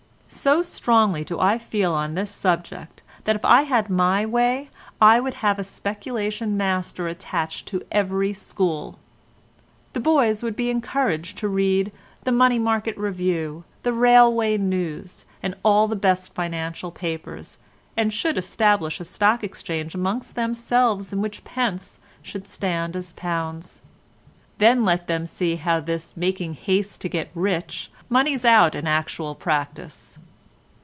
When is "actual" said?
28.85-29.33